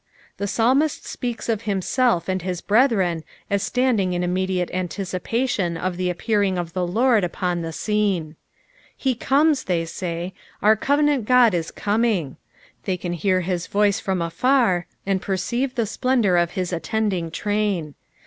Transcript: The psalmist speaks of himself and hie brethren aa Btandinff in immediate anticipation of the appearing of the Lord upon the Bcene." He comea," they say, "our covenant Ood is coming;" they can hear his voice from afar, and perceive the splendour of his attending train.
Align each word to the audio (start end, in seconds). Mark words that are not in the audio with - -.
The 0.37 0.47
psalmist 0.47 1.05
speaks 1.05 1.47
of 1.47 1.61
himself 1.69 2.27
and 2.27 2.41
hie 2.41 2.55
brethren 2.65 3.23
aa 3.51 3.55
Btandinff 3.57 4.13
in 4.13 4.23
immediate 4.23 4.71
anticipation 4.73 5.77
of 5.77 5.95
the 5.95 6.09
appearing 6.09 6.57
of 6.57 6.73
the 6.73 6.87
Lord 6.87 7.23
upon 7.23 7.61
the 7.61 7.69
Bcene." 7.69 8.33
He 8.97 9.13
comea," 9.13 9.57
they 9.63 9.85
say, 9.85 10.33
"our 10.59 10.75
covenant 10.75 11.29
Ood 11.29 11.53
is 11.53 11.69
coming;" 11.69 12.37
they 12.85 12.97
can 12.97 13.13
hear 13.13 13.41
his 13.41 13.67
voice 13.67 13.99
from 13.99 14.23
afar, 14.23 14.87
and 15.05 15.21
perceive 15.21 15.75
the 15.75 15.85
splendour 15.85 16.35
of 16.35 16.53
his 16.57 16.73
attending 16.73 17.29
train. 17.29 17.93